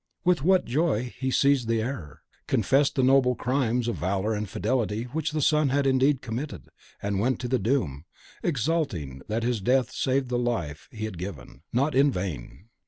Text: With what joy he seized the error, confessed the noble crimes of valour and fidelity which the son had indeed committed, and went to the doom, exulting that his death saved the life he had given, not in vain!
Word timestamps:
With 0.25 0.41
what 0.41 0.65
joy 0.65 1.13
he 1.19 1.29
seized 1.29 1.67
the 1.67 1.79
error, 1.79 2.23
confessed 2.47 2.95
the 2.95 3.03
noble 3.03 3.35
crimes 3.35 3.87
of 3.87 3.97
valour 3.97 4.33
and 4.33 4.49
fidelity 4.49 5.03
which 5.03 5.29
the 5.31 5.43
son 5.43 5.69
had 5.69 5.85
indeed 5.85 6.23
committed, 6.23 6.69
and 7.03 7.19
went 7.19 7.39
to 7.41 7.47
the 7.47 7.59
doom, 7.59 8.05
exulting 8.41 9.21
that 9.27 9.43
his 9.43 9.61
death 9.61 9.91
saved 9.91 10.29
the 10.29 10.39
life 10.39 10.87
he 10.91 11.05
had 11.05 11.19
given, 11.19 11.61
not 11.71 11.93
in 11.93 12.09
vain! 12.09 12.69